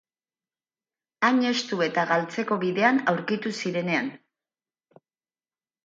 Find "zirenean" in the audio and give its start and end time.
3.61-4.13